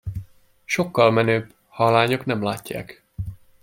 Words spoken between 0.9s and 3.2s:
menőbb, ha lányok nem látják.